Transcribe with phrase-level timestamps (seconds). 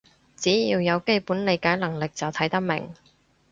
[0.35, 2.91] 只要有基本理解能力就睇得明